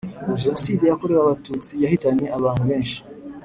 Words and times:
Jenoside 0.41 0.83
Yakorewe 0.85 1.21
Abatutsi 1.23 1.73
yahitanye 1.83 2.25
abantu 2.37 2.63
benshi 2.69 2.99